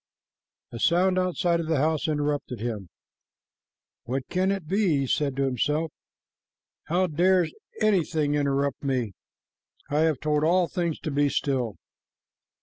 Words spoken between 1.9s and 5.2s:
interrupted him. "What can it be?" he